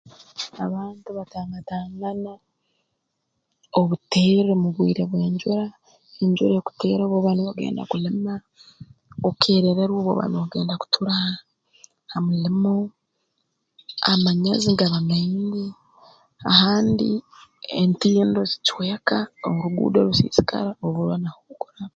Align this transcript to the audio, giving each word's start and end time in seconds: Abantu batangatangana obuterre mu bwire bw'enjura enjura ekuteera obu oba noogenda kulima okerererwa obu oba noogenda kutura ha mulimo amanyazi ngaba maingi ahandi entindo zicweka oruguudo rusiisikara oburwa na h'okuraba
Abantu 0.65 1.07
batangatangana 1.17 2.33
obuterre 3.79 4.51
mu 4.61 4.67
bwire 4.75 5.03
bw'enjura 5.09 5.63
enjura 6.21 6.53
ekuteera 6.59 7.01
obu 7.05 7.15
oba 7.19 7.31
noogenda 7.35 7.81
kulima 7.91 8.33
okerererwa 9.29 9.97
obu 10.01 10.09
oba 10.13 10.25
noogenda 10.29 10.73
kutura 10.81 11.13
ha 12.11 12.17
mulimo 12.25 12.73
amanyazi 14.11 14.67
ngaba 14.71 14.99
maingi 15.09 15.65
ahandi 16.51 17.11
entindo 17.79 18.39
zicweka 18.51 19.17
oruguudo 19.49 19.97
rusiisikara 20.07 20.69
oburwa 20.85 21.15
na 21.21 21.29
h'okuraba 21.33 21.89